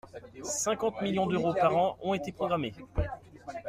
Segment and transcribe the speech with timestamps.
[0.43, 2.73] cinquante millions d’euros par an ont été programmés.